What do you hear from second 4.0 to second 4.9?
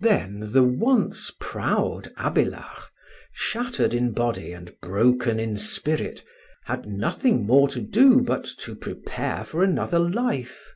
body and